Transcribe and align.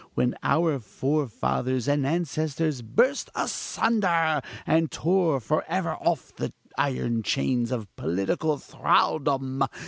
when 0.15 0.33
our 0.41 0.79
forefathers 0.79 1.87
and 1.87 2.07
ancestors 2.07 2.81
burst 2.81 3.29
asunder 3.35 4.41
and 4.65 4.89
tore 4.89 5.39
forever 5.39 5.91
off 5.97 6.35
the 6.37 6.51
iron 6.75 7.21
chains 7.21 7.71
of 7.71 7.95
political 7.95 8.57
thraldom! 8.57 9.63